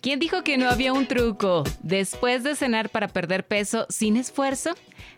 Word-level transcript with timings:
¿Quién 0.00 0.18
dijo 0.18 0.42
que 0.42 0.56
no 0.56 0.70
había 0.70 0.94
un 0.94 1.06
truco 1.06 1.62
después 1.82 2.42
de 2.42 2.54
cenar 2.54 2.88
para 2.88 3.08
perder 3.08 3.46
peso 3.46 3.84
sin 3.90 4.16
esfuerzo? 4.16 4.70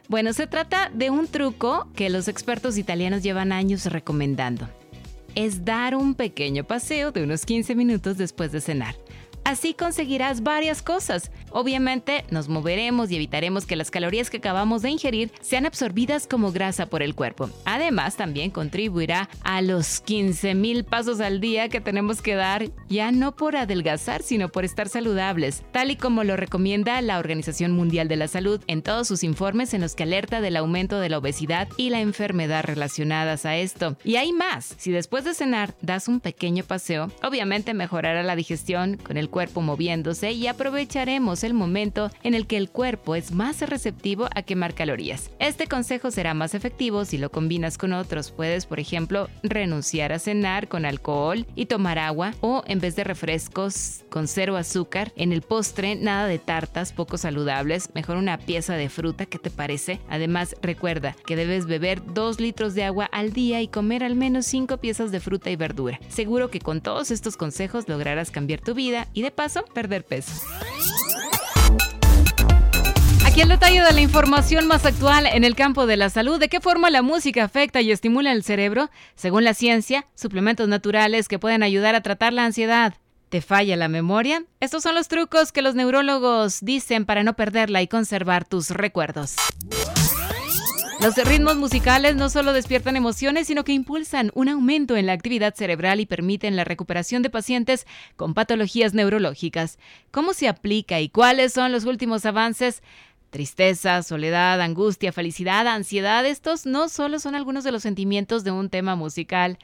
Bueno, 0.09 0.33
se 0.33 0.49
trata 0.49 0.91
de 0.93 1.09
un 1.09 1.29
truco 1.29 1.87
que 1.95 2.11
los 2.11 2.27
expertos 2.27 2.77
italianos 2.77 3.23
llevan 3.23 3.53
años 3.53 3.87
recomendando. 3.87 4.69
Es 5.37 5.65
dar 5.65 5.95
un 5.95 6.17
pequeño 6.17 6.65
paseo 6.65 7.13
de 7.13 7.23
unos 7.23 7.47
15 7.47 7.77
minutos 7.77 8.19
después 8.19 8.51
de 8.51 8.61
cenar. 8.61 8.97
Así 9.45 9.75
conseguirás 9.75 10.43
varias 10.43 10.83
cosas. 10.83 11.31
Obviamente 11.51 12.25
nos 12.31 12.49
moveremos 12.49 13.11
y 13.11 13.17
evitaremos 13.17 13.67
que 13.67 13.77
las 13.77 13.91
calorías 13.91 14.31
que 14.31 14.37
acabamos 14.37 14.83
de 14.83 14.91
ingerir 14.91 15.33
sean 15.41 15.67
absorbidas 15.67 16.27
como 16.27 16.53
grasa 16.53 16.87
por 16.87 17.03
el 17.03 17.15
cuerpo. 17.15 17.51
Además, 17.65 18.17
también 18.17 18.51
contribuirá 18.51 19.29
a 19.43 19.61
los 19.61 20.05
15.000 20.05 20.85
pasos 20.85 21.21
al 21.21 21.41
día 21.41 21.69
que 21.69 21.81
tenemos 21.81 22.23
que 22.23 22.35
dar, 22.35 22.71
ya 22.89 23.11
no 23.11 23.35
por 23.35 23.57
adelgazar, 23.57 24.23
sino 24.23 24.49
por 24.49 24.65
estar 24.65 24.89
saludables, 24.89 25.65
tal 25.73 25.91
y 25.91 25.97
como 25.97 26.25
lo 26.25 26.37
recomienda 26.37 27.01
la 27.03 27.19
Organización 27.19 27.73
Mundial 27.73 28.09
de 28.09 28.17
la 28.17 28.29
Salud 28.29 28.61
en 28.67 28.83
todos 28.83 29.09
sus 29.09 29.25
informes 29.25 29.75
en 29.75 29.81
los 29.81 29.95
que 29.95 30.05
alerta 30.05 30.41
del 30.41 30.57
aumento 30.57 31.01
de 31.01 31.09
la 31.09 31.19
obesidad 31.19 31.69
y 31.77 31.91
la 31.91 32.01
enfermedad 32.01 32.65
relacionadas 32.65 33.45
a 33.45 33.57
esto. 33.57 33.97
Y 34.05 34.17
hay 34.17 34.33
más, 34.33 34.75
si 34.79 34.93
después 34.93 35.25
de 35.25 35.35
cenar 35.35 35.75
das 35.83 36.07
un 36.07 36.21
pequeño 36.21 36.65
paseo, 36.65 37.09
obviamente 37.23 37.75
mejorará 37.75 38.23
la 38.23 38.37
digestión 38.37 38.97
con 38.97 39.17
el 39.17 39.29
cuerpo 39.33 39.63
moviéndose 39.63 40.31
y 40.31 40.47
aprovecharemos 40.47 41.43
el 41.43 41.55
momento 41.55 42.13
en 42.23 42.35
el 42.35 42.47
que 42.47 42.57
el 42.57 42.71
cuerpo 42.71 43.17
es 43.17 43.33
más 43.33 43.61
receptivo 43.63 44.29
a 44.33 44.43
quemar 44.43 44.75
calorías. 44.75 45.33
Este 45.41 45.67
consejo 45.67 46.13
será 46.13 46.35
más 46.35 46.55
efectivo 46.55 47.05
si 47.05 47.19
lo 47.19 47.33
combinas 47.33 47.79
con 47.79 47.93
otros. 47.93 48.31
Puedes, 48.31 48.67
por 48.67 48.79
ejemplo, 48.79 49.29
renunciar 49.43 50.13
a 50.13 50.21
cenar 50.21 50.69
con 50.69 50.85
alcohol 50.85 51.47
y 51.57 51.67
tomar 51.67 51.99
agua 51.99 52.35
o 52.41 52.63
en 52.67 52.79
vez 52.79 52.95
de 52.95 53.03
refrescos 53.03 54.05
con 54.09 54.29
cero 54.29 54.57
azúcar, 54.57 55.13
en 55.17 55.33
el 55.33 55.43
postre 55.43 55.97
nada 55.97 56.27
de 56.27 56.39
tartas 56.39 56.93
poco 56.93 57.17
saludables, 57.17 57.89
mejor 57.95 58.19
una 58.19 58.37
pieza 58.39 58.75
de 58.75 58.91
fruta, 58.91 59.25
¿qué 59.25 59.39
te 59.39 59.51
parece? 59.51 60.01
Además, 60.09 60.55
recuerda 60.61 61.17
que 61.27 61.35
debes 61.35 61.65
beber 61.67 62.03
2 62.13 62.39
litros 62.39 62.75
de 62.75 62.85
agua 62.85 63.07
al 63.07 63.33
día 63.33 63.63
y 63.63 63.69
comer 63.69 64.05
al 64.05 64.15
menos 64.15 64.45
5 64.47 64.77
piezas 64.77 65.11
de 65.11 65.21
fruta 65.21 65.51
y 65.51 65.57
verdura. 65.57 65.99
Seguro 66.09 66.51
que 66.51 66.61
con 66.61 66.83
todos 66.83 67.11
estos 67.11 67.39
consejos 67.39 67.89
lograrás 67.89 68.31
cambiar 68.31 68.61
tu 68.61 68.75
vida 68.75 69.09
y 69.15 69.22
de 69.23 69.31
paso 69.31 69.65
perder 69.73 70.05
peso. 70.05 70.33
Aquí 73.25 73.41
el 73.41 73.49
detalle 73.49 73.83
de 73.83 73.93
la 73.93 74.01
información 74.03 74.67
más 74.67 74.85
actual 74.85 75.27
en 75.27 75.45
el 75.45 75.55
campo 75.55 75.87
de 75.87 75.97
la 75.97 76.11
salud, 76.11 76.39
de 76.39 76.51
qué 76.51 76.61
forma 76.61 76.91
la 76.91 77.01
música 77.01 77.45
afecta 77.45 77.81
y 77.81 77.91
estimula 77.91 78.31
el 78.33 78.43
cerebro, 78.43 78.91
según 79.15 79.45
la 79.45 79.55
ciencia, 79.55 80.07
suplementos 80.15 80.69
naturales 80.69 81.29
que 81.29 81.39
pueden 81.39 81.63
ayudar 81.63 81.95
a 81.95 82.03
tratar 82.03 82.35
la 82.35 82.45
ansiedad. 82.45 82.95
¿Te 83.31 83.41
falla 83.41 83.77
la 83.77 83.89
memoria? 83.89 84.45
Estos 84.61 84.83
son 84.83 84.95
los 84.95 85.09
trucos 85.09 85.53
que 85.53 85.63
los 85.63 85.75
neurólogos 85.75 86.59
dicen 86.61 87.07
para 87.07 87.23
no 87.23 87.35
perderla 87.35 87.81
y 87.81 87.89
conservar 87.89 88.45
tus 88.45 88.69
recuerdos. 88.69 89.37
Los 91.03 91.17
ritmos 91.17 91.57
musicales 91.57 92.15
no 92.15 92.31
solo 92.31 92.53
despiertan 92.53 92.95
emociones, 92.95 93.49
sino 93.49 93.65
que 93.65 93.73
impulsan 93.73 94.31
un 94.35 94.49
aumento 94.49 94.97
en 94.97 95.07
la 95.07 95.15
actividad 95.15 95.53
cerebral 95.53 95.99
y 95.99 96.07
permiten 96.07 96.55
la 96.55 96.63
recuperación 96.63 97.23
de 97.23 97.31
pacientes 97.31 97.89
con 98.15 98.35
patologías 98.35 98.95
neurológicas. 98.95 99.81
¿Cómo 100.13 100.33
se 100.33 100.47
aplica 100.47 101.01
y 101.01 101.09
cuáles 101.09 101.55
son 101.55 101.73
los 101.73 101.87
últimos 101.87 102.25
avances? 102.25 102.85
Tristeza, 103.31 104.01
soledad, 104.05 104.61
angustia, 104.61 105.11
felicidad, 105.11 105.67
ansiedad, 105.67 106.25
estos 106.25 106.67
no 106.67 106.89
solo 106.89 107.19
son 107.19 107.35
algunos 107.35 107.65
de 107.65 107.73
los 107.73 107.83
sentimientos 107.83 108.45
de 108.45 108.53
un 108.53 108.71
tema 108.71 108.95
musical 108.95 109.59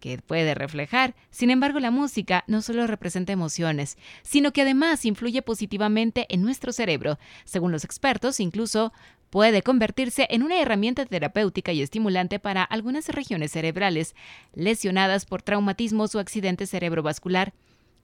que 0.00 0.18
puede 0.18 0.54
reflejar. 0.54 1.14
Sin 1.30 1.50
embargo, 1.50 1.78
la 1.78 1.90
música 1.90 2.44
no 2.46 2.62
solo 2.62 2.86
representa 2.86 3.32
emociones, 3.32 3.98
sino 4.22 4.52
que 4.52 4.62
además 4.62 5.04
influye 5.04 5.42
positivamente 5.42 6.26
en 6.28 6.42
nuestro 6.42 6.72
cerebro. 6.72 7.18
Según 7.44 7.70
los 7.70 7.84
expertos, 7.84 8.40
incluso 8.40 8.92
puede 9.30 9.62
convertirse 9.62 10.26
en 10.30 10.42
una 10.42 10.60
herramienta 10.60 11.06
terapéutica 11.06 11.72
y 11.72 11.82
estimulante 11.82 12.40
para 12.40 12.64
algunas 12.64 13.08
regiones 13.08 13.52
cerebrales 13.52 14.16
lesionadas 14.54 15.24
por 15.24 15.42
traumatismos 15.42 16.14
o 16.14 16.18
accidentes 16.18 16.70
cerebrovascular. 16.70 17.52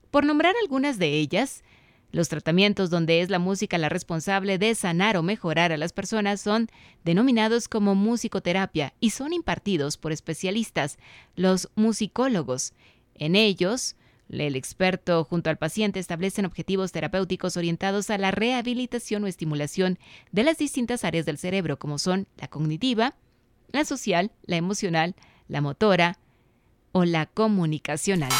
Por 0.09 0.25
nombrar 0.25 0.55
algunas 0.61 0.99
de 0.99 1.09
ellas, 1.09 1.63
los 2.11 2.29
tratamientos 2.29 2.89
donde 2.89 3.21
es 3.21 3.29
la 3.29 3.39
música 3.39 3.77
la 3.77 3.89
responsable 3.89 4.57
de 4.57 4.73
sanar 4.75 5.17
o 5.17 5.23
mejorar 5.23 5.71
a 5.71 5.77
las 5.77 5.93
personas 5.93 6.41
son 6.41 6.69
denominados 7.03 7.67
como 7.67 7.95
musicoterapia 7.95 8.93
y 8.99 9.09
son 9.11 9.33
impartidos 9.33 9.97
por 9.97 10.11
especialistas, 10.11 10.97
los 11.35 11.69
musicólogos. 11.75 12.73
En 13.15 13.35
ellos, 13.35 13.95
el 14.29 14.55
experto 14.55 15.23
junto 15.23 15.49
al 15.49 15.57
paciente 15.57 15.99
establecen 15.99 16.45
objetivos 16.45 16.91
terapéuticos 16.91 17.57
orientados 17.57 18.09
a 18.09 18.17
la 18.17 18.31
rehabilitación 18.31 19.23
o 19.23 19.27
estimulación 19.27 19.99
de 20.31 20.43
las 20.43 20.57
distintas 20.57 21.03
áreas 21.03 21.25
del 21.25 21.37
cerebro, 21.37 21.77
como 21.79 21.97
son 21.97 22.27
la 22.37 22.47
cognitiva, 22.47 23.15
la 23.71 23.85
social, 23.85 24.31
la 24.43 24.55
emocional, 24.55 25.15
la 25.47 25.61
motora 25.61 26.19
o 26.91 27.05
la 27.05 27.25
comunicacional. 27.25 28.31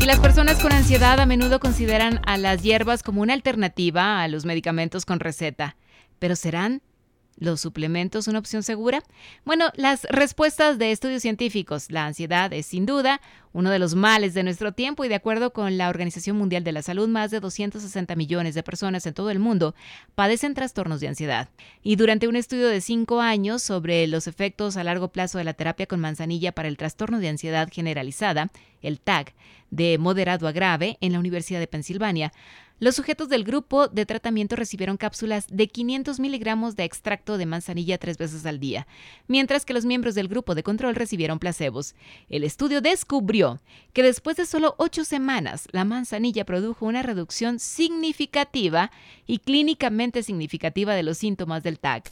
Y 0.00 0.06
las 0.06 0.18
personas 0.18 0.62
con 0.62 0.72
ansiedad 0.72 1.20
a 1.20 1.26
menudo 1.26 1.60
consideran 1.60 2.20
a 2.24 2.38
las 2.38 2.62
hierbas 2.62 3.02
como 3.02 3.20
una 3.20 3.34
alternativa 3.34 4.22
a 4.22 4.28
los 4.28 4.46
medicamentos 4.46 5.04
con 5.04 5.20
receta. 5.20 5.76
Pero 6.18 6.36
¿serán 6.36 6.80
¿Los 7.40 7.62
suplementos 7.62 8.28
una 8.28 8.38
opción 8.38 8.62
segura? 8.62 9.02
Bueno, 9.46 9.70
las 9.74 10.04
respuestas 10.04 10.78
de 10.78 10.92
estudios 10.92 11.22
científicos. 11.22 11.90
La 11.90 12.04
ansiedad 12.04 12.52
es 12.52 12.66
sin 12.66 12.84
duda 12.84 13.22
uno 13.54 13.70
de 13.70 13.78
los 13.78 13.94
males 13.94 14.34
de 14.34 14.42
nuestro 14.42 14.72
tiempo 14.72 15.04
y 15.04 15.08
de 15.08 15.14
acuerdo 15.14 15.52
con 15.52 15.78
la 15.78 15.88
Organización 15.88 16.36
Mundial 16.36 16.64
de 16.64 16.72
la 16.72 16.82
Salud, 16.82 17.08
más 17.08 17.30
de 17.30 17.40
260 17.40 18.14
millones 18.14 18.54
de 18.54 18.62
personas 18.62 19.06
en 19.06 19.14
todo 19.14 19.30
el 19.30 19.38
mundo 19.38 19.74
padecen 20.14 20.52
trastornos 20.52 21.00
de 21.00 21.08
ansiedad. 21.08 21.48
Y 21.82 21.96
durante 21.96 22.28
un 22.28 22.36
estudio 22.36 22.68
de 22.68 22.82
cinco 22.82 23.22
años 23.22 23.62
sobre 23.62 24.06
los 24.06 24.26
efectos 24.26 24.76
a 24.76 24.84
largo 24.84 25.08
plazo 25.08 25.38
de 25.38 25.44
la 25.44 25.54
terapia 25.54 25.86
con 25.86 25.98
manzanilla 25.98 26.52
para 26.52 26.68
el 26.68 26.76
trastorno 26.76 27.20
de 27.20 27.30
ansiedad 27.30 27.70
generalizada, 27.72 28.50
el 28.82 29.00
TAG, 29.00 29.32
de 29.70 29.98
moderado 29.98 30.46
a 30.46 30.52
grave 30.52 30.98
en 31.00 31.12
la 31.12 31.18
Universidad 31.18 31.60
de 31.60 31.68
Pensilvania, 31.68 32.32
los 32.80 32.96
sujetos 32.96 33.28
del 33.28 33.44
grupo 33.44 33.88
de 33.88 34.06
tratamiento 34.06 34.56
recibieron 34.56 34.96
cápsulas 34.96 35.46
de 35.48 35.68
500 35.68 36.18
miligramos 36.18 36.76
de 36.76 36.84
extracto 36.84 37.38
de 37.38 37.46
manzanilla 37.46 37.98
tres 37.98 38.16
veces 38.18 38.46
al 38.46 38.58
día, 38.58 38.86
mientras 39.28 39.64
que 39.64 39.74
los 39.74 39.84
miembros 39.84 40.14
del 40.14 40.28
grupo 40.28 40.54
de 40.54 40.62
control 40.62 40.94
recibieron 40.94 41.38
placebos. 41.38 41.94
El 42.28 42.42
estudio 42.42 42.80
descubrió 42.80 43.60
que 43.92 44.02
después 44.02 44.36
de 44.36 44.46
solo 44.46 44.74
ocho 44.78 45.04
semanas, 45.04 45.68
la 45.72 45.84
manzanilla 45.84 46.44
produjo 46.44 46.86
una 46.86 47.02
reducción 47.02 47.58
significativa 47.58 48.90
y 49.26 49.38
clínicamente 49.38 50.22
significativa 50.22 50.94
de 50.94 51.02
los 51.02 51.18
síntomas 51.18 51.62
del 51.62 51.78
TAC. 51.78 52.10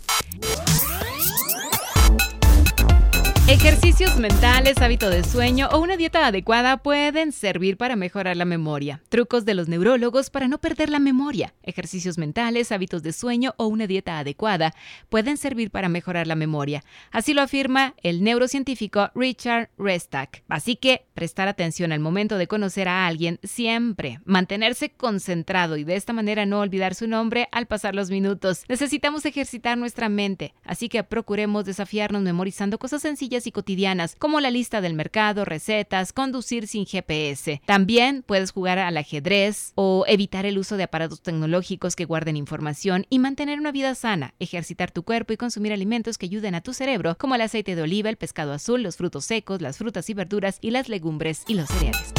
Ejercicios 3.49 4.19
mentales, 4.19 4.77
hábito 4.83 5.09
de 5.09 5.25
sueño 5.25 5.71
o 5.73 5.79
una 5.79 5.97
dieta 5.97 6.27
adecuada 6.27 6.77
pueden 6.77 7.33
servir 7.33 7.79
para 7.79 7.97
mejorar 7.97 8.37
la 8.37 8.45
memoria. 8.45 9.01
Trucos 9.09 9.47
de 9.47 9.55
los 9.55 9.69
neurólogos 9.69 10.29
para 10.29 10.49
no 10.49 10.59
perder 10.59 10.91
la 10.91 10.99
memoria. 10.99 11.55
Ejercicios 11.63 12.19
mentales, 12.19 12.73
hábitos 12.73 13.03
de 13.03 13.15
sueño 13.15 13.55
o 13.57 13.67
una 13.67 13.87
dieta 13.87 14.19
adecuada 14.19 14.75
pueden 15.09 15.39
servir 15.39 15.71
para 15.71 15.89
mejorar 15.89 16.27
la 16.27 16.35
memoria. 16.35 16.85
Así 17.11 17.33
lo 17.33 17.41
afirma 17.41 17.95
el 18.03 18.23
neurocientífico 18.23 19.11
Richard 19.15 19.71
Restak. 19.79 20.43
Así 20.51 20.77
que 20.77 21.07
prestar 21.15 21.49
atención 21.49 21.93
al 21.93 22.01
momento 22.01 22.37
de 22.37 22.49
conocer 22.49 22.87
a 22.87 23.07
alguien 23.07 23.41
siempre, 23.43 24.21
mantenerse 24.27 24.91
concentrado 24.91 25.79
y 25.79 25.85
de 25.85 25.97
esta 25.97 26.13
manera 26.13 26.45
no 26.45 26.61
olvidar 26.61 26.95
su 26.95 27.09
nombre 27.09 27.49
al 27.51 27.65
pasar 27.65 27.95
los 27.95 28.11
minutos. 28.11 28.65
Necesitamos 28.69 29.25
ejercitar 29.25 29.79
nuestra 29.79 30.11
mente, 30.11 30.53
así 30.65 30.91
que 30.91 31.03
procuremos 31.03 31.65
desafiarnos 31.65 32.21
memorizando 32.21 32.79
cosas 32.79 33.01
sencillas 33.01 33.38
y 33.47 33.53
cotidianas, 33.53 34.17
como 34.17 34.41
la 34.41 34.51
lista 34.51 34.81
del 34.81 34.95
mercado, 34.95 35.45
recetas, 35.45 36.13
conducir 36.13 36.67
sin 36.67 36.87
GPS. 36.87 37.61
También 37.65 38.23
puedes 38.27 38.51
jugar 38.51 38.79
al 38.79 38.97
ajedrez 38.97 39.73
o 39.75 40.05
evitar 40.07 40.47
el 40.47 40.59
uso 40.59 40.77
de 40.77 40.85
aparatos 40.85 41.23
tecnológicos 41.23 41.97
que 41.97 42.05
guarden 42.05 42.37
información 42.37 43.07
y 43.11 43.19
mantener 43.19 43.59
una 43.61 43.73
vida 43.73 43.95
sana, 43.95 44.35
ejercitar 44.39 44.91
tu 44.91 45.03
cuerpo 45.03 45.33
y 45.33 45.37
consumir 45.37 45.73
alimentos 45.73 46.19
que 46.19 46.27
ayuden 46.27 46.55
a 46.55 46.61
tu 46.61 46.73
cerebro, 46.73 47.17
como 47.19 47.35
el 47.35 47.41
aceite 47.43 47.77
de 47.77 47.83
oliva, 47.83 48.11
el 48.11 48.17
pescado 48.17 48.53
azul, 48.53 48.83
los 48.83 48.97
frutos 48.97 49.25
secos, 49.25 49.61
las 49.61 49.79
frutas 49.79 50.09
y 50.11 50.15
verduras 50.15 50.59
y 50.61 50.71
las 50.71 50.89
legumbres 50.89 51.45
y 51.47 51.55
los 51.55 51.69
cereales. 51.69 52.13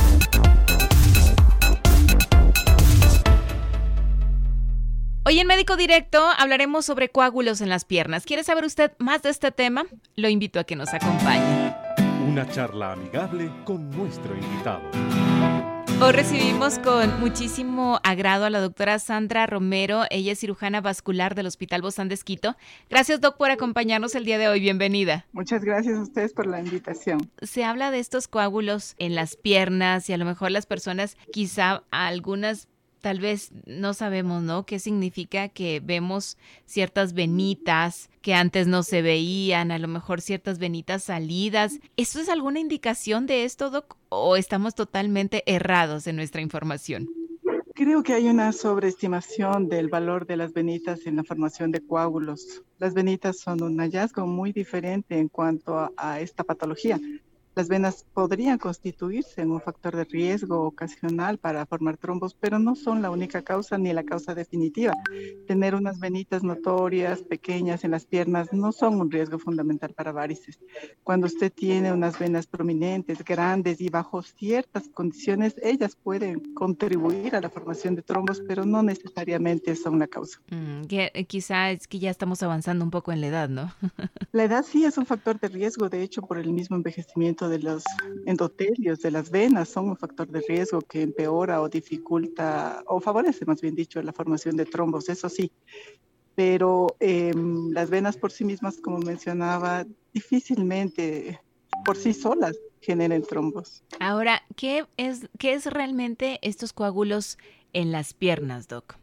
Hoy 5.26 5.38
en 5.38 5.48
Médico 5.48 5.76
Directo 5.76 6.26
hablaremos 6.38 6.86
sobre 6.86 7.10
coágulos 7.10 7.60
en 7.60 7.68
las 7.68 7.84
piernas. 7.84 8.26
¿Quiere 8.26 8.44
saber 8.44 8.64
usted 8.64 8.94
más 9.00 9.22
de 9.22 9.30
este 9.30 9.52
tema? 9.52 9.86
Lo 10.16 10.30
invito 10.30 10.62
a 10.62 10.64
que 10.64 10.78
nos 10.78 10.94
acompañe. 10.94 11.76
Una 12.26 12.50
charla 12.50 12.94
amigable 12.94 13.52
con 13.66 13.90
nuestro 13.90 14.34
invitado. 14.34 14.82
Hoy 16.02 16.14
recibimos 16.14 16.80
con 16.80 17.20
muchísimo 17.20 18.00
agrado 18.04 18.46
a 18.46 18.50
la 18.50 18.62
doctora 18.62 18.98
Sandra 19.00 19.46
Romero. 19.46 20.04
Ella 20.10 20.32
es 20.32 20.40
cirujana 20.40 20.80
vascular 20.80 21.36
del 21.36 21.48
Hospital 21.48 21.82
Bozán 21.82 22.08
de 22.08 22.16
Esquito. 22.16 22.56
Gracias, 22.90 23.20
doc, 23.20 23.36
por 23.36 23.52
acompañarnos 23.52 24.16
el 24.16 24.24
día 24.24 24.38
de 24.38 24.48
hoy. 24.48 24.62
Bienvenida. 24.62 25.26
Muchas 25.34 25.66
gracias 25.66 25.98
a 25.98 26.02
ustedes 26.02 26.32
por 26.32 26.48
la 26.48 26.62
invitación. 26.62 27.30
Se 27.42 27.66
habla 27.66 27.92
de 27.92 28.00
estos 28.00 28.30
coágulos 28.30 28.96
en 28.98 29.16
las 29.16 29.36
piernas 29.36 30.10
y 30.10 30.14
a 30.14 30.18
lo 30.18 30.24
mejor 30.24 30.52
las 30.52 30.66
personas, 30.66 31.18
quizá 31.34 31.84
algunas 31.92 32.70
tal 33.02 33.20
vez 33.20 33.52
no 33.66 33.94
sabemos, 33.94 34.44
¿no? 34.44 34.66
¿Qué 34.66 34.80
significa 34.80 35.50
que 35.50 35.82
vemos 35.84 36.38
ciertas 36.66 37.14
venitas 37.14 38.10
que 38.22 38.34
antes 38.34 38.68
no 38.68 38.84
se 38.84 39.02
veían, 39.02 39.72
a 39.72 39.80
lo 39.80 39.88
mejor 39.88 40.22
ciertas 40.22 40.60
venitas 40.60 41.04
salidas? 41.04 41.80
¿Esto 41.98 42.20
es 42.20 42.30
alguna 42.30 42.60
indicación 42.60 43.26
de 43.26 43.46
esto, 43.46 43.70
Doc? 43.70 43.98
¿O 44.10 44.36
estamos 44.36 44.76
totalmente 44.76 45.44
errados 45.46 46.08
en 46.08 46.16
nuestra 46.16 46.42
información? 46.42 47.10
Creo 47.74 48.04
que 48.04 48.14
hay 48.14 48.28
una 48.28 48.52
sobreestimación 48.52 49.70
del 49.70 49.88
valor 49.88 50.26
de 50.28 50.36
las 50.36 50.52
venitas 50.52 51.06
en 51.06 51.16
la 51.16 51.24
formación 51.24 51.72
de 51.72 51.80
coágulos. 51.80 52.62
Las 52.78 52.94
venitas 52.94 53.40
son 53.40 53.64
un 53.64 53.78
hallazgo 53.78 54.28
muy 54.28 54.52
diferente 54.52 55.18
en 55.18 55.30
cuanto 55.30 55.80
a, 55.80 55.92
a 55.96 56.20
esta 56.20 56.44
patología. 56.44 57.00
Las 57.60 57.68
venas 57.68 58.06
podrían 58.14 58.58
constituirse 58.58 59.42
en 59.42 59.52
un 59.52 59.60
factor 59.60 59.94
de 59.94 60.06
riesgo 60.06 60.62
ocasional 60.62 61.40
para 61.40 61.66
formar 61.66 61.98
trombos, 61.98 62.34
pero 62.34 62.58
no 62.58 62.74
son 62.74 63.02
la 63.02 63.12
única 63.12 63.42
causa 63.42 63.78
ni 63.78 63.92
la 63.92 64.06
causa 64.06 64.34
definitiva. 64.34 64.94
Tener 65.46 65.76
unas 65.76 66.00
venitas 66.00 66.42
notorias, 66.42 67.20
pequeñas 67.20 67.84
en 67.84 67.92
las 67.92 68.06
piernas, 68.06 68.54
no 68.54 68.72
son 68.72 69.02
un 69.02 69.12
riesgo 69.12 69.40
fundamental 69.40 69.94
para 69.94 70.14
varices. 70.14 70.58
Cuando 71.04 71.28
usted 71.28 71.52
tiene 71.52 71.92
unas 71.92 72.18
venas 72.18 72.48
prominentes, 72.48 73.26
grandes 73.26 73.82
y 73.82 73.90
bajo 73.90 74.22
ciertas 74.22 74.88
condiciones, 74.88 75.56
ellas 75.62 75.98
pueden 76.02 76.54
contribuir 76.54 77.36
a 77.36 77.42
la 77.42 77.50
formación 77.50 77.94
de 77.96 78.04
trombos, 78.04 78.42
pero 78.48 78.64
no 78.64 78.84
necesariamente 78.84 79.76
son 79.76 80.00
la 80.00 80.08
causa. 80.08 80.40
Mm, 80.50 80.84
que, 80.84 81.12
eh, 81.14 81.26
quizá 81.26 81.72
es 81.72 81.90
que 81.90 82.00
ya 82.00 82.10
estamos 82.10 82.42
avanzando 82.42 82.86
un 82.86 82.92
poco 82.92 83.12
en 83.12 83.20
la 83.20 83.28
edad, 83.28 83.50
¿no? 83.50 83.74
la 84.32 84.46
edad 84.46 84.64
sí 84.66 84.86
es 84.86 84.98
un 84.98 85.06
factor 85.06 85.38
de 85.42 85.50
riesgo, 85.50 85.90
de 85.90 86.04
hecho, 86.04 86.22
por 86.22 86.38
el 86.38 86.54
mismo 86.54 86.78
envejecimiento 86.78 87.49
de 87.50 87.60
los 87.60 87.84
endotelios 88.26 89.02
de 89.02 89.12
las 89.12 89.30
venas 89.30 89.70
son 89.70 89.90
un 89.90 89.98
factor 89.98 90.28
de 90.28 90.42
riesgo 90.48 90.82
que 90.82 91.02
empeora 91.02 91.62
o 91.62 91.70
dificulta 91.70 92.84
o 92.86 93.00
favorece, 93.00 93.46
más 93.46 93.62
bien 93.62 93.76
dicho, 93.76 94.02
la 94.02 94.14
formación 94.14 94.56
de 94.56 94.66
trombos, 94.66 95.10
eso 95.10 95.30
sí. 95.30 95.52
Pero 96.36 96.96
em, 97.00 97.72
las 97.72 97.90
venas 97.90 98.16
por 98.16 98.32
sí 98.32 98.46
mismas, 98.46 98.78
como 98.78 99.00
mencionaba, 99.00 99.86
difícilmente 100.14 101.40
por 101.84 101.98
sí 101.98 102.14
solas 102.14 102.58
generen 102.82 103.24
trombos. 103.24 103.84
Ahora, 104.00 104.42
¿qué 104.56 104.86
es, 104.98 105.30
qué 105.38 105.54
es 105.54 105.66
realmente 105.66 106.40
estos 106.42 106.74
coágulos 106.74 107.38
en 107.74 107.92
las 107.92 108.14
piernas, 108.14 108.68
Doc? 108.68 108.98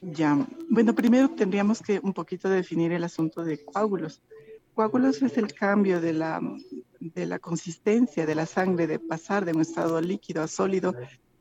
Ya, 0.00 0.46
bueno, 0.68 0.94
primero 0.94 1.28
tendríamos 1.30 1.80
que 1.80 2.00
un 2.02 2.12
poquito 2.12 2.48
definir 2.48 2.92
el 2.92 3.04
asunto 3.04 3.44
de 3.44 3.64
coágulos. 3.64 4.20
Coágulos 4.74 5.22
es 5.22 5.36
el 5.38 5.52
cambio 5.52 6.00
de 6.00 6.12
la, 6.12 6.40
de 7.10 7.26
la 7.26 7.38
consistencia 7.38 8.26
de 8.26 8.34
la 8.34 8.46
sangre, 8.46 8.86
de 8.86 8.98
pasar 8.98 9.44
de 9.44 9.52
un 9.52 9.60
estado 9.60 10.00
líquido 10.00 10.42
a 10.42 10.48
sólido, 10.48 10.94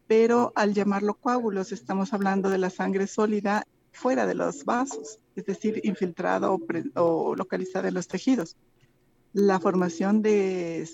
pero 0.08 0.52
al 0.56 0.74
llamarlo 0.74 1.14
coágulos 1.14 1.72
estamos 1.72 2.14
hablando 2.14 2.50
de 2.50 2.58
la 2.58 2.70
sangre 2.70 3.08
sólida 3.08 3.66
fuera 3.92 4.26
de 4.26 4.36
los 4.36 4.66
vasos, 4.66 5.20
es 5.36 5.46
decir, 5.46 5.80
infiltrada 5.84 6.50
o, 6.52 7.36
localizada 7.36 7.88
en 7.88 7.94
los 7.94 8.08
tejidos. 8.08 8.56
La 9.34 9.60
formación 9.60 10.22
de, 10.22 10.90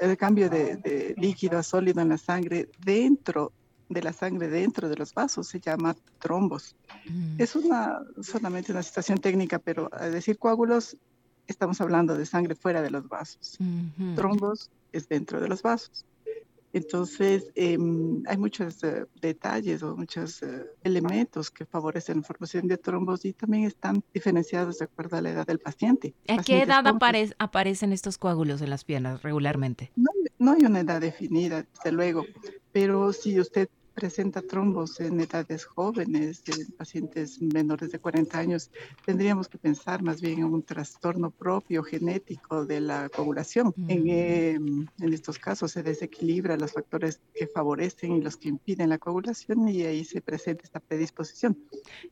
el 0.00 0.16
cambio 0.16 0.48
de, 0.50 1.14
líquido 1.16 1.58
a 1.58 1.62
sólido 1.62 2.00
en 2.00 2.08
la 2.08 2.18
sangre 2.18 2.68
dentro 2.84 3.52
de 3.88 4.02
la 4.02 4.12
sangre 4.12 4.48
dentro 4.48 4.88
de 4.88 4.96
los 4.96 5.14
vasos 5.14 5.48
se 5.48 5.60
llama 5.60 5.96
trombos. 6.18 6.76
Mm. 7.08 7.40
Es 7.40 7.56
una 7.56 8.00
solamente 8.22 8.72
una 8.72 8.82
situación 8.82 9.18
técnica, 9.18 9.58
pero 9.58 9.88
decir 10.12 10.38
coágulos 10.38 10.96
estamos 11.48 11.80
hablando 11.80 12.16
de 12.16 12.26
sangre 12.26 12.54
fuera 12.54 12.82
de 12.82 12.90
los 12.90 13.08
vasos. 13.08 13.58
Trombos 14.14 14.70
es 14.92 15.08
dentro 15.08 15.40
de 15.40 15.48
los 15.48 15.62
vasos. 15.62 16.04
Entonces, 16.72 17.50
em, 17.54 18.22
hay 18.26 18.36
muchos 18.36 18.84
eh, 18.84 19.06
detalles 19.22 19.82
o 19.82 19.96
muchos 19.96 20.42
eh, 20.42 20.66
elementos 20.84 21.50
que 21.50 21.64
favorecen 21.64 22.18
la 22.18 22.22
formación 22.22 22.68
de 22.68 22.76
trombos 22.76 23.24
y 23.24 23.32
también 23.32 23.64
están 23.64 24.04
diferenciados 24.12 24.78
de 24.78 24.84
acuerdo 24.84 25.16
a 25.16 25.22
la 25.22 25.30
edad 25.30 25.46
del 25.46 25.60
paciente. 25.60 26.14
¿A 26.28 26.42
qué 26.42 26.62
edad 26.62 26.84
aparecen 27.38 27.92
estos 27.92 28.18
coágulos 28.18 28.60
en 28.60 28.68
las 28.68 28.84
piernas 28.84 29.22
regularmente? 29.22 29.90
No, 29.96 30.10
no 30.38 30.52
hay 30.52 30.64
una 30.66 30.80
edad 30.80 31.00
definida, 31.00 31.66
desde 31.74 31.90
luego, 31.90 32.26
pero 32.70 33.14
si 33.14 33.40
usted 33.40 33.70
presenta 33.98 34.42
trombos 34.42 35.00
en 35.00 35.18
edades 35.18 35.64
jóvenes, 35.64 36.44
en 36.46 36.68
pacientes 36.76 37.42
menores 37.42 37.90
de 37.90 37.98
40 37.98 38.38
años, 38.38 38.70
tendríamos 39.04 39.48
que 39.48 39.58
pensar 39.58 40.04
más 40.04 40.20
bien 40.20 40.38
en 40.38 40.44
un 40.44 40.62
trastorno 40.62 41.32
propio 41.32 41.82
genético 41.82 42.64
de 42.64 42.80
la 42.80 43.08
coagulación. 43.08 43.74
En, 43.88 44.08
em, 44.08 44.86
en, 45.00 45.12
estos 45.12 45.40
casos 45.40 45.72
se 45.72 45.82
desequilibra 45.82 46.56
los 46.56 46.74
factores 46.74 47.20
que 47.34 47.48
favorecen 47.48 48.12
y 48.12 48.20
los 48.20 48.36
que 48.36 48.48
impiden 48.50 48.90
la 48.90 48.98
coagulación 48.98 49.68
y 49.68 49.82
ahí 49.82 50.04
se 50.04 50.20
presenta 50.20 50.62
esta 50.62 50.78
predisposición. 50.78 51.58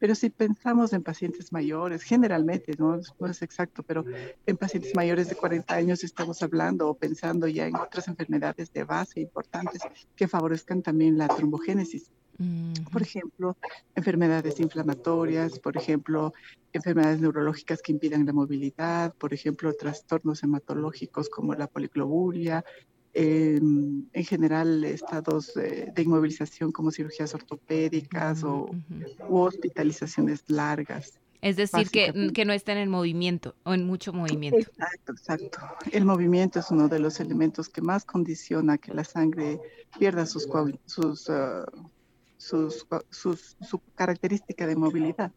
Pero 0.00 0.16
si 0.16 0.30
pensamos 0.30 0.92
en 0.92 1.04
pacientes 1.04 1.52
mayores, 1.52 2.02
generalmente, 2.02 2.74
no, 2.78 2.98
no 3.20 3.26
es 3.28 3.42
exacto, 3.42 3.84
pero 3.84 4.04
en 4.44 4.56
pacientes 4.56 4.92
mayores 4.96 5.28
de 5.28 5.36
40 5.36 5.72
años 5.72 6.02
estamos 6.02 6.42
hablando 6.42 6.88
o 6.88 6.94
pensando 6.94 7.46
ya 7.46 7.68
en 7.68 7.76
otras 7.76 8.08
enfermedades 8.08 8.72
de 8.72 8.82
base 8.82 9.20
importantes 9.20 9.82
que 10.16 10.26
favorezcan 10.26 10.82
también 10.82 11.16
la 11.16 11.28
trombogénesis 11.28 11.75
por 12.93 13.02
ejemplo, 13.02 13.56
enfermedades 13.94 14.61
inflamatorias, 14.61 15.58
por 15.58 15.76
ejemplo, 15.76 16.34
enfermedades 16.73 17.20
neurológicas 17.20 17.81
que 17.81 17.93
impidan 17.93 18.26
la 18.26 18.32
movilidad, 18.32 19.14
por 19.14 19.32
ejemplo, 19.32 19.73
trastornos 19.73 20.43
hematológicos 20.43 21.31
como 21.31 21.55
la 21.55 21.67
poliglobulia, 21.67 22.64
em, 23.14 24.05
en 24.12 24.25
general 24.25 24.84
estados 24.84 25.55
de, 25.55 25.93
inmovilización 25.96 26.73
como 26.73 26.90
cirugías 26.90 27.34
ortopédicas 27.34 28.44
o 28.44 28.69
u 29.29 29.38
hospitalizaciones 29.38 30.44
largas. 30.49 31.19
Es 31.40 31.56
decir, 31.56 31.90
que, 31.90 32.30
que, 32.34 32.44
no 32.44 32.52
estén 32.52 32.78
en 32.78 32.90
movimiento 32.90 33.54
o 33.64 33.74
en 33.74 33.84
mucho 33.84 34.12
movimiento. 34.12 34.58
Exacto, 34.58 35.12
exacto. 35.12 35.58
El 35.93 36.05
movimiento 36.05 36.60
es 36.60 36.70
uno 36.70 36.88
de 36.88 36.98
los 36.98 37.20
elementos 37.20 37.69
que 37.69 37.82
más 37.82 38.05
condiciona 38.05 38.78
que 38.78 38.94
la 38.94 39.05
sangre 39.05 39.60
pierda 39.98 40.26
sus, 40.26 40.48
sus, 40.86 41.28
uh, 41.28 41.64
sus, 42.36 42.86
sus, 43.10 43.56
su 43.60 43.81
característica 43.94 44.66
de 44.66 44.76
movilidad. 44.76 45.32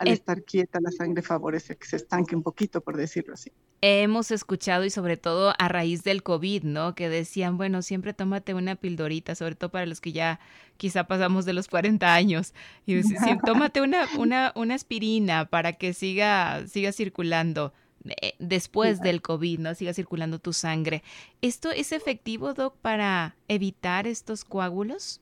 Al 0.00 0.08
estar 0.08 0.42
quieta, 0.42 0.80
la 0.80 0.90
sangre 0.90 1.22
favorece 1.22 1.76
que 1.76 1.86
se 1.86 1.96
estanque 1.96 2.34
un 2.34 2.42
poquito, 2.42 2.80
por 2.80 2.96
decirlo 2.96 3.34
así 3.34 3.52
hemos 3.82 4.30
escuchado 4.30 4.84
y 4.84 4.90
sobre 4.90 5.16
todo 5.16 5.54
a 5.58 5.68
raíz 5.68 6.04
del 6.04 6.22
COVID, 6.22 6.62
¿no? 6.62 6.94
Que 6.94 7.08
decían, 7.08 7.58
bueno, 7.58 7.82
siempre 7.82 8.14
tómate 8.14 8.54
una 8.54 8.76
pildorita, 8.76 9.34
sobre 9.34 9.56
todo 9.56 9.70
para 9.70 9.86
los 9.86 10.00
que 10.00 10.12
ya 10.12 10.38
quizá 10.76 11.04
pasamos 11.04 11.44
de 11.44 11.52
los 11.52 11.66
40 11.68 12.14
años. 12.14 12.54
Y 12.86 12.94
decían, 12.94 13.40
tómate 13.44 13.80
una, 13.82 14.06
una, 14.16 14.52
una 14.54 14.74
aspirina 14.74 15.46
para 15.46 15.72
que 15.72 15.92
siga, 15.94 16.64
siga 16.68 16.92
circulando 16.92 17.72
eh, 18.04 18.34
después 18.38 19.00
del 19.00 19.20
COVID, 19.20 19.58
¿no? 19.58 19.74
Siga 19.74 19.92
circulando 19.92 20.38
tu 20.38 20.52
sangre. 20.52 21.02
¿Esto 21.40 21.72
es 21.72 21.90
efectivo, 21.90 22.54
Doc, 22.54 22.76
para 22.80 23.36
evitar 23.48 24.06
estos 24.06 24.44
coágulos? 24.44 25.20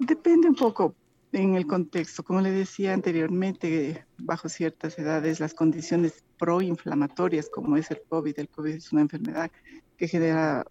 Depende 0.00 0.48
un 0.48 0.56
poco 0.56 0.96
en 1.32 1.54
el 1.54 1.66
contexto. 1.66 2.22
Como 2.22 2.40
le 2.40 2.50
decía 2.50 2.92
anteriormente, 2.92 4.04
bajo 4.18 4.48
ciertas 4.48 4.98
edades, 4.98 5.40
las 5.40 5.54
condiciones 5.54 6.24
proinflamatorias, 6.38 7.48
como 7.48 7.76
es 7.76 7.90
el 7.90 8.00
COVID, 8.08 8.38
el 8.38 8.48
COVID 8.48 8.74
es 8.74 8.92
una 8.92 9.02
enfermedad 9.02 9.50
que 9.96 10.08
genera 10.08 10.64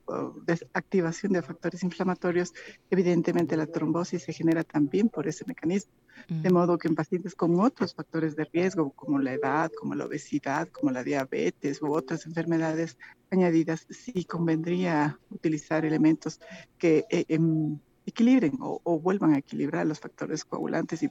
activación 0.74 1.34
de 1.34 1.44
factores 1.44 1.84
inflamatorios, 1.84 2.52
evidentemente 2.90 3.56
la 3.56 3.68
trombosis 3.68 4.24
se 4.24 4.34
genera 4.34 4.64
también 4.64 5.08
por 5.08 5.28
ese 5.28 5.46
mecanismo. 5.46 5.94
De 6.28 6.50
modo 6.50 6.78
que 6.78 6.88
en 6.88 6.96
pacientes 6.96 7.36
con 7.36 7.60
otros 7.60 7.94
factores 7.94 8.36
de 8.36 8.46
riesgo, 8.46 8.92
como 8.92 9.20
la 9.20 9.34
edad, 9.34 9.72
como 9.80 9.96
la 9.96 10.06
obesidad, 10.06 10.68
como 10.70 10.92
la 10.92 11.04
diabetes 11.04 11.82
u 11.82 11.94
otras 11.94 12.26
enfermedades 12.26 12.98
añadidas, 13.30 13.86
sí 13.90 14.26
convendría 14.26 15.20
utilizar 15.30 15.86
elementos 15.86 16.40
que 16.78 17.06
eh, 17.10 17.26
em, 17.30 17.80
equilibren 18.10 18.58
o, 18.60 19.00
vuelvan 19.00 19.34
a 19.34 19.38
equilibrar 19.40 19.86
los 19.86 20.00
factores 20.00 20.46
coagulantes 20.46 21.02
y 21.04 21.10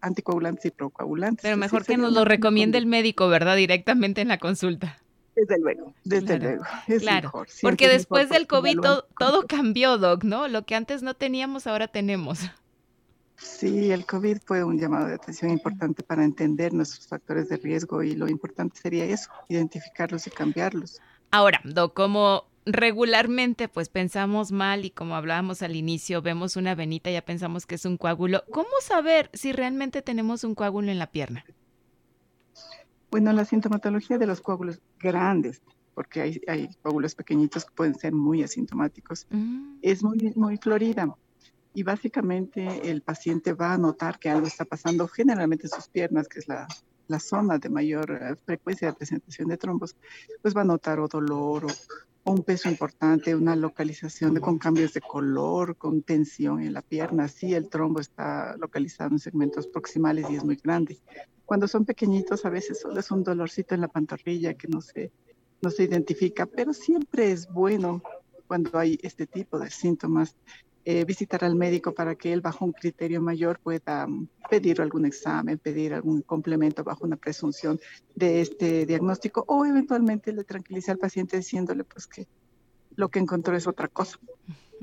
anticoagulantes 0.00 0.66
y 0.66 0.70
procoagulantes. 0.70 1.42
Pero 1.42 1.56
mejor 1.56 1.84
que 1.84 1.96
nos 1.96 2.12
lo 2.12 2.24
recomiende 2.24 2.78
el 2.78 2.86
médico, 2.86 3.28
¿verdad? 3.28 3.56
Directamente 3.56 4.20
en 4.20 4.28
la 4.28 4.38
consulta. 4.38 4.98
Desde 5.34 5.58
luego, 5.58 5.94
desde 6.04 6.38
luego. 6.38 6.64
claro, 7.00 7.32
porque 7.62 7.88
después 7.88 8.28
del 8.28 8.46
COVID 8.46 8.80
todo, 9.18 9.46
cambió, 9.46 9.96
Doc, 9.96 10.24
¿no? 10.24 10.46
Lo 10.46 10.66
que 10.66 10.74
antes 10.74 11.02
no 11.02 11.14
teníamos, 11.14 11.66
ahora 11.66 11.88
tenemos. 11.88 12.40
Sí, 13.36 13.90
el 13.90 14.04
COVID 14.04 14.38
fue 14.44 14.62
un 14.62 14.78
llamado 14.78 15.06
de 15.06 15.14
atención 15.14 15.50
importante 15.50 16.02
para 16.02 16.22
entender 16.22 16.72
nuestros 16.72 17.08
factores 17.08 17.48
de 17.48 17.56
riesgo 17.56 18.02
y 18.02 18.14
lo 18.14 18.28
importante 18.28 18.78
sería 18.80 19.04
eso, 19.04 19.30
identificarlos 19.48 20.26
y 20.26 20.30
cambiarlos. 20.30 21.00
Ahora, 21.30 21.60
Do, 21.64 21.94
como 21.94 22.44
regularmente 22.64 23.68
pues 23.68 23.88
pensamos 23.88 24.52
mal 24.52 24.84
y 24.84 24.90
como 24.90 25.16
hablábamos 25.16 25.62
al 25.62 25.76
inicio, 25.76 26.22
vemos 26.22 26.56
una 26.56 26.74
venita 26.74 27.10
y 27.10 27.14
ya 27.14 27.24
pensamos 27.24 27.66
que 27.66 27.74
es 27.74 27.84
un 27.84 27.96
coágulo, 27.96 28.44
¿cómo 28.50 28.70
saber 28.80 29.30
si 29.32 29.52
realmente 29.52 30.02
tenemos 30.02 30.44
un 30.44 30.54
coágulo 30.54 30.90
en 30.90 30.98
la 30.98 31.10
pierna? 31.10 31.44
Bueno, 33.10 33.32
la 33.32 33.44
sintomatología 33.44 34.16
de 34.18 34.26
los 34.26 34.40
coágulos 34.40 34.80
grandes, 34.98 35.60
porque 35.94 36.22
hay, 36.22 36.40
hay 36.46 36.68
coágulos 36.82 37.14
pequeñitos 37.14 37.64
que 37.64 37.74
pueden 37.74 37.94
ser 37.94 38.12
muy 38.12 38.42
asintomáticos, 38.42 39.26
mm. 39.30 39.78
es 39.82 40.02
muy, 40.02 40.32
muy 40.36 40.56
florida 40.56 41.14
y 41.74 41.82
básicamente 41.82 42.90
el 42.90 43.02
paciente 43.02 43.52
va 43.52 43.74
a 43.74 43.78
notar 43.78 44.18
que 44.18 44.30
algo 44.30 44.46
está 44.46 44.64
pasando 44.64 45.08
generalmente 45.08 45.66
en 45.66 45.70
sus 45.70 45.88
piernas, 45.88 46.28
que 46.28 46.38
es 46.38 46.48
la, 46.48 46.68
la 47.08 47.18
zona 47.18 47.58
de 47.58 47.68
mayor 47.68 48.10
eh, 48.10 48.36
frecuencia 48.44 48.88
de 48.88 48.94
presentación 48.94 49.48
de 49.48 49.56
trombos, 49.56 49.96
pues 50.40 50.56
va 50.56 50.62
a 50.62 50.64
notar 50.64 51.00
o 51.00 51.08
dolor 51.08 51.66
o, 51.66 51.68
un 52.24 52.42
peso 52.42 52.68
importante, 52.68 53.34
una 53.34 53.56
localización 53.56 54.38
con 54.40 54.58
cambios 54.58 54.92
de 54.92 55.00
color, 55.00 55.76
con 55.76 56.02
tensión 56.02 56.60
en 56.62 56.72
la 56.72 56.82
pierna. 56.82 57.28
Sí, 57.28 57.54
el 57.54 57.68
trombo 57.68 58.00
está 58.00 58.56
localizado 58.58 59.10
en 59.10 59.18
segmentos 59.18 59.66
proximales 59.66 60.26
y 60.30 60.36
es 60.36 60.44
muy 60.44 60.56
grande. 60.56 61.00
Cuando 61.44 61.66
son 61.66 61.84
pequeñitos, 61.84 62.44
a 62.44 62.50
veces 62.50 62.80
solo 62.80 63.00
es 63.00 63.10
un 63.10 63.24
dolorcito 63.24 63.74
en 63.74 63.80
la 63.80 63.88
pantorrilla 63.88 64.54
que 64.54 64.68
no 64.68 64.80
se, 64.80 65.10
no 65.60 65.70
se 65.70 65.84
identifica, 65.84 66.46
pero 66.46 66.72
siempre 66.72 67.32
es 67.32 67.48
bueno 67.48 68.02
cuando 68.52 68.78
hay 68.78 68.98
este 69.02 69.26
tipo 69.26 69.58
de 69.58 69.70
síntomas 69.70 70.36
eh, 70.84 71.06
visitar 71.06 71.42
al 71.42 71.54
médico 71.54 71.94
para 71.94 72.16
que 72.16 72.34
él 72.34 72.42
bajo 72.42 72.66
un 72.66 72.72
criterio 72.72 73.22
mayor 73.22 73.58
pueda 73.58 74.06
mm, 74.06 74.28
pedir 74.50 74.82
algún 74.82 75.06
examen, 75.06 75.56
pedir 75.56 75.94
algún 75.94 76.20
complemento 76.20 76.84
bajo 76.84 77.06
una 77.06 77.16
presunción 77.16 77.80
de 78.14 78.42
este 78.42 78.84
diagnóstico 78.84 79.42
o 79.48 79.64
eventualmente 79.64 80.34
le 80.34 80.44
tranquilice 80.44 80.90
al 80.90 80.98
paciente 80.98 81.38
diciéndole 81.38 81.84
pues 81.84 82.06
que 82.06 82.28
lo 82.94 83.08
que 83.08 83.20
encontró 83.20 83.56
es 83.56 83.66
otra 83.66 83.88
cosa. 83.88 84.18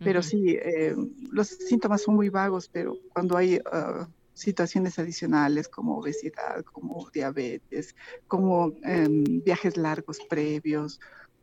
Pero 0.04 0.24
sí, 0.24 0.58
eh, 0.60 0.96
los 1.32 1.50
síntomas 1.50 2.02
son 2.02 2.16
muy 2.16 2.30
vagos, 2.30 2.70
pero 2.74 2.98
cuando 3.14 3.38
hay 3.38 3.60
ah, 3.72 4.08
situaciones 4.34 4.98
adicionales 4.98 5.68
como 5.68 6.00
obesidad, 6.00 6.66
como 6.74 7.08
diabetes, 7.14 7.96
como 8.26 8.74
em, 8.82 9.44
viajes 9.44 9.78
largos 9.78 10.18
previos 10.28 11.00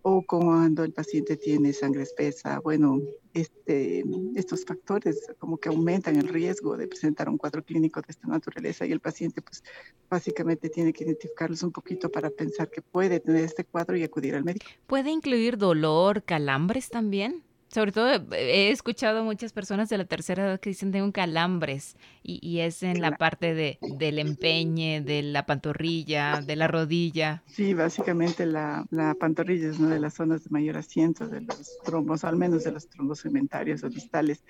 o 0.08 0.22
cuando 0.22 0.84
el 0.84 0.92
paciente 0.92 1.36
tiene 1.36 1.72
sangre 1.72 2.04
espesa, 2.04 2.60
bueno, 2.60 3.00
este, 3.34 4.04
estos 4.36 4.64
factores 4.64 5.26
como 5.40 5.58
que 5.58 5.68
aumentan 5.68 6.14
el 6.14 6.28
riesgo 6.28 6.76
de 6.76 6.86
presentar 6.86 7.28
un 7.28 7.36
cuadro 7.36 7.64
clínico 7.64 8.00
de 8.00 8.06
esta 8.10 8.28
naturaleza 8.28 8.86
y 8.86 8.92
el 8.92 9.00
paciente 9.00 9.42
pues 9.42 9.64
básicamente 10.08 10.68
tiene 10.68 10.92
que 10.92 11.02
identificarlos 11.02 11.64
un 11.64 11.72
poquito 11.72 12.08
para 12.08 12.30
pensar 12.30 12.70
que 12.70 12.82
puede 12.82 13.18
tener 13.18 13.42
este 13.42 13.64
cuadro 13.64 13.96
y 13.96 14.04
acudir 14.04 14.36
al 14.36 14.44
médico. 14.44 14.66
¿Puede 14.86 15.10
incluir 15.10 15.58
dolor, 15.58 16.22
calambres 16.22 16.88
también? 16.88 17.42
Sobre 17.68 17.92
todo 17.92 18.08
he 18.32 18.70
escuchado 18.70 19.24
muchas 19.24 19.52
personas 19.52 19.88
de 19.88 19.98
la 19.98 20.04
tercera 20.04 20.44
edad 20.44 20.60
que 20.60 20.70
dicen 20.70 20.92
tengo 20.92 21.10
calambres 21.12 21.96
y, 22.22 22.60
es 22.60 22.82
en 22.82 23.00
la 23.00 23.16
parte 23.16 23.54
de, 23.54 23.78
del 23.98 24.18
empeñe, 24.18 25.00
de 25.00 25.22
la 25.22 25.46
pantorrilla, 25.46 26.40
de 26.40 26.56
la 26.56 26.68
rodilla. 26.68 27.42
Sí, 27.46 27.74
básicamente 27.74 28.46
la, 28.46 28.86
la 28.90 29.14
pantorrilla 29.14 29.68
es 29.70 29.78
una 29.78 29.90
de 29.90 30.00
las 30.00 30.14
zonas 30.14 30.44
de 30.44 30.50
mayor 30.50 30.76
asiento 30.76 31.28
de 31.28 31.40
los 31.42 31.78
trombos, 31.84 32.24
al 32.24 32.36
menos 32.36 32.64
de 32.64 32.72
los 32.72 32.88
trombos 32.88 33.22
cementarios 33.22 33.82
o 33.84 33.88
distales. 33.88 34.42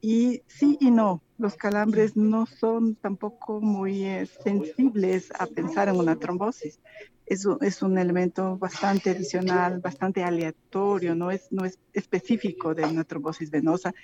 Y 0.00 0.42
sí 0.46 0.76
y 0.80 0.90
no, 0.90 1.22
los 1.38 1.56
calambres 1.56 2.14
no 2.14 2.44
son 2.44 2.94
tampoco 2.96 3.60
muy 3.60 4.04
eh, 4.04 4.26
sensibles 4.26 5.30
a 5.38 5.46
pensar 5.46 5.88
en 5.88 5.96
una 5.96 6.16
trombosis 6.16 6.78
es, 7.26 7.46
es, 7.60 7.82
un 7.82 7.98
elemento 7.98 8.56
bastante 8.58 9.10
adicional, 9.10 9.80
bastante 9.80 10.22
aleatorio, 10.22 11.14
no 11.14 11.30
es, 11.30 11.50
no 11.50 11.64
es 11.64 11.78
específico 11.92 12.74
de 12.74 12.84
una 12.84 13.04
trombosis 13.04 13.50
venosa. 13.50 13.94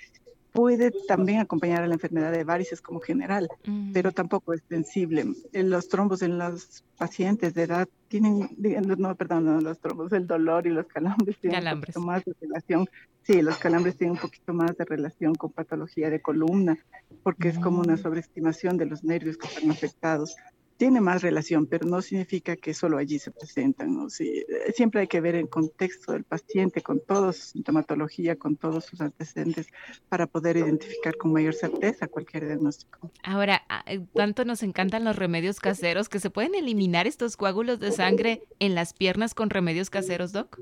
Puede 0.51 0.91
también 1.07 1.39
acompañar 1.39 1.81
a 1.81 1.87
la 1.87 1.93
enfermedad 1.93 2.31
de 2.33 2.43
varices 2.43 2.81
como 2.81 2.99
general, 2.99 3.47
mm. 3.65 3.93
pero 3.93 4.11
tampoco 4.11 4.53
es 4.53 4.61
sensible. 4.67 5.25
Los 5.53 5.87
trombos 5.87 6.21
en 6.23 6.37
los 6.37 6.83
pacientes 6.97 7.53
de 7.53 7.63
edad 7.63 7.87
tienen, 8.09 8.49
no, 8.97 9.15
perdón, 9.15 9.45
no, 9.45 9.61
los 9.61 9.79
trombos, 9.79 10.11
el 10.11 10.27
dolor 10.27 10.67
y 10.67 10.71
los 10.71 10.87
calambres 10.87 11.37
tienen 11.39 11.65
un 11.67 11.79
poquito 11.79 12.01
más 12.01 12.25
de 12.25 12.33
relación. 12.41 12.89
Sí, 13.23 13.41
los 13.41 13.57
calambres 13.59 13.95
tienen 13.95 14.17
un 14.17 14.21
poquito 14.21 14.53
más 14.53 14.75
de 14.75 14.83
relación 14.83 15.35
con 15.35 15.51
patología 15.51 16.09
de 16.09 16.21
columna, 16.21 16.77
porque 17.23 17.47
es 17.47 17.59
como 17.59 17.79
una 17.79 17.93
mm. 17.93 17.99
sobreestimación 17.99 18.75
de 18.75 18.87
los 18.87 19.05
nervios 19.05 19.37
que 19.37 19.47
están 19.47 19.71
afectados 19.71 20.35
tiene 20.81 20.99
más 20.99 21.21
relación, 21.21 21.67
pero 21.67 21.87
no 21.87 22.01
significa 22.01 22.55
que 22.55 22.73
solo 22.73 22.97
allí 22.97 23.19
se 23.19 23.29
presentan. 23.29 23.95
¿no? 23.95 24.09
Sí, 24.09 24.43
eh, 24.49 24.73
siempre 24.73 25.01
hay 25.01 25.07
que 25.07 25.21
ver 25.21 25.35
el 25.35 25.47
contexto 25.47 26.13
del 26.13 26.23
paciente, 26.23 26.81
con 26.81 26.99
toda 27.05 27.33
su 27.33 27.49
sintomatología, 27.49 28.35
con 28.35 28.55
todos 28.55 28.85
sus 28.85 28.99
antecedentes, 28.99 29.67
para 30.09 30.25
poder 30.25 30.57
identificar 30.57 31.15
con 31.17 31.33
mayor 31.33 31.53
certeza 31.53 32.07
cualquier 32.07 32.47
diagnóstico. 32.47 33.11
Ahora, 33.21 33.61
ah, 33.69 33.83
eh, 33.85 34.03
¿cuánto 34.11 34.43
nos 34.43 34.63
encantan 34.63 35.03
los 35.03 35.15
remedios 35.15 35.59
caseros? 35.59 36.09
¿Que 36.09 36.19
se 36.19 36.31
pueden 36.31 36.55
eliminar 36.55 37.05
estos 37.05 37.37
coágulos 37.37 37.79
de 37.79 37.91
sangre 37.91 38.41
en 38.57 38.73
las 38.73 38.93
piernas 38.93 39.35
con 39.35 39.51
remedios 39.51 39.91
caseros, 39.91 40.31
Doc? 40.31 40.59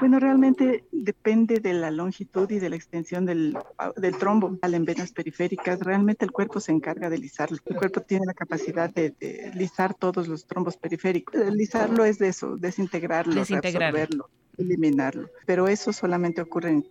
Bueno, 0.00 0.18
realmente 0.20 0.84
depende 0.92 1.60
de 1.60 1.72
la 1.72 1.90
longitud 1.90 2.50
y 2.50 2.58
de 2.58 2.70
la 2.70 2.76
extensión 2.76 3.24
del, 3.24 3.56
del 3.96 4.16
trombo 4.18 4.58
en 4.62 4.84
venas 4.84 5.12
periféricas. 5.12 5.80
Realmente 5.80 6.24
el 6.24 6.32
cuerpo 6.32 6.60
se 6.60 6.72
encarga 6.72 7.08
de 7.08 7.18
lisarlo. 7.18 7.58
El 7.64 7.76
cuerpo 7.76 8.02
tiene 8.02 8.26
la 8.26 8.34
capacidad 8.34 8.92
de, 8.92 9.10
de 9.18 9.52
lisar 9.54 9.94
todos 9.94 10.28
los 10.28 10.46
trombos 10.46 10.76
periféricos. 10.76 11.34
Lisarlo 11.52 12.04
es 12.04 12.18
de 12.18 12.28
eso, 12.28 12.56
desintegrarlo, 12.56 13.44
reabsorberlo 13.44 14.28
eliminarlo. 14.58 15.30
Pero 15.46 15.68
eso 15.68 15.92
solamente 15.92 16.40
ocurre 16.40 16.70
en, 16.70 16.84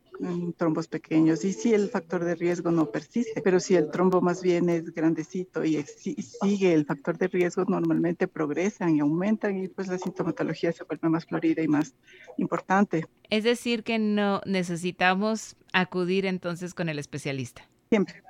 trombos 0.54 0.88
pequeños 0.88 1.44
y 1.44 1.52
si 1.52 1.74
el 1.74 1.90
factor 1.90 2.24
de 2.24 2.36
riesgo 2.36 2.72
no 2.72 2.90
persiste, 2.90 3.42
pero 3.42 3.60
si 3.60 3.76
el 3.76 3.92
trombo 3.92 4.22
más 4.22 4.42
bien 4.42 4.70
es 4.70 4.94
grandecito 4.94 5.66
y, 5.66 5.84
sigue 5.84 6.74
el 6.74 6.86
factor 6.86 7.18
de 7.18 7.28
riesgo, 7.28 7.66
normalmente 7.66 8.28
progresan 8.28 8.96
y 8.96 9.02
aumentan 9.02 9.62
y 9.62 9.68
pues 9.68 9.90
la 9.90 9.98
sintomatología 9.98 10.72
se 10.72 10.86
vuelve 10.86 11.10
más 11.10 11.26
florida 11.26 11.62
y 11.62 11.68
más 11.68 11.94
importante. 12.38 13.06
Es 13.30 13.44
decir, 13.44 13.84
que 13.84 14.00
no 14.00 14.42
necesitamos 14.46 15.58
acudir 15.74 16.26
entonces 16.26 16.74
con 16.74 16.88
el 16.88 16.98
especialista. 16.98 17.68
Siempre. 17.90 18.24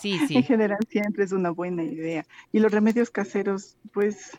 Sí, 0.00 0.18
sí. 0.28 0.36
en 0.36 0.44
general 0.44 0.78
siempre 0.88 1.24
es 1.24 1.32
una 1.32 1.50
buena 1.50 1.82
idea. 1.82 2.24
Y 2.52 2.60
los 2.60 2.70
remedios 2.70 3.10
caseros, 3.10 3.76
pues 3.92 4.38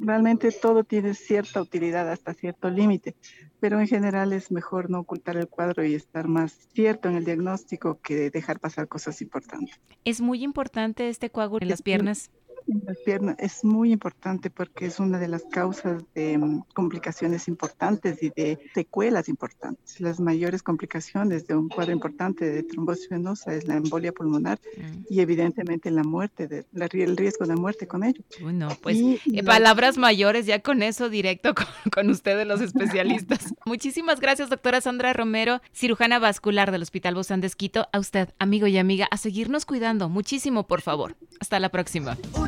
realmente 0.00 0.50
todo 0.50 0.82
tiene 0.82 1.14
cierta 1.14 1.60
utilidad 1.60 2.10
hasta 2.10 2.34
cierto 2.34 2.70
límite, 2.70 3.14
pero 3.60 3.78
en 3.78 3.86
general 3.86 4.32
es 4.32 4.50
mejor 4.50 4.90
no 4.90 5.00
ocultar 5.00 5.36
el 5.36 5.48
cuadro 5.48 5.84
y 5.84 5.94
estar 5.94 6.26
más 6.26 6.68
cierto 6.72 7.08
en 7.08 7.16
el 7.16 7.24
diagnóstico 7.24 8.00
que 8.00 8.30
dejar 8.30 8.58
pasar 8.58 8.88
cosas 8.88 9.20
importantes. 9.20 9.78
Es 10.04 10.20
muy 10.20 10.42
importante 10.42 11.08
este 11.08 11.30
coágulo 11.30 11.62
en 11.62 11.68
las 11.68 11.82
piernas 11.82 12.30
en 12.68 12.82
las 12.86 12.98
piernas 12.98 13.36
es 13.38 13.64
muy 13.64 13.92
importante 13.92 14.50
porque 14.50 14.86
es 14.86 15.00
una 15.00 15.18
de 15.18 15.28
las 15.28 15.44
causas 15.44 16.02
de 16.14 16.38
mm, 16.38 16.64
complicaciones 16.74 17.48
importantes 17.48 18.22
y 18.22 18.30
de 18.30 18.58
secuelas 18.74 19.28
importantes. 19.28 20.00
Las 20.00 20.20
mayores 20.20 20.62
complicaciones 20.62 21.46
de 21.46 21.56
un 21.56 21.68
cuadro 21.68 21.92
importante 21.92 22.48
de 22.48 22.62
trombosis 22.62 23.08
venosa 23.08 23.54
es 23.54 23.66
la 23.66 23.76
embolia 23.76 24.12
pulmonar 24.12 24.60
mm. 24.76 25.04
y 25.08 25.20
evidentemente 25.20 25.90
la 25.90 26.04
muerte, 26.04 26.48
de, 26.48 26.66
el 26.72 27.16
riesgo 27.16 27.46
de 27.46 27.56
muerte 27.56 27.86
con 27.86 28.04
ello. 28.04 28.22
Bueno, 28.40 28.68
pues 28.82 28.98
eh, 28.98 29.42
palabras 29.44 29.98
mayores 29.98 30.46
ya 30.46 30.60
con 30.60 30.82
eso 30.82 31.08
directo 31.08 31.54
con, 31.54 31.66
con 31.92 32.10
ustedes 32.10 32.46
los 32.46 32.60
especialistas. 32.60 33.54
Muchísimas 33.66 34.20
gracias, 34.20 34.50
doctora 34.50 34.80
Sandra 34.80 35.12
Romero, 35.12 35.60
cirujana 35.72 36.18
vascular 36.18 36.70
del 36.70 36.82
Hospital 36.82 37.14
Bozán 37.14 37.40
de 37.40 37.50
A 37.92 37.98
usted, 37.98 38.30
amigo 38.38 38.66
y 38.66 38.78
amiga, 38.78 39.06
a 39.10 39.16
seguirnos 39.16 39.66
cuidando 39.66 40.08
muchísimo, 40.08 40.66
por 40.66 40.80
favor. 40.80 41.16
Hasta 41.40 41.58
la 41.60 41.68
próxima. 41.68 42.16